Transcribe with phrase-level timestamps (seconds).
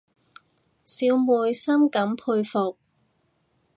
[0.83, 2.75] 小妹深感佩服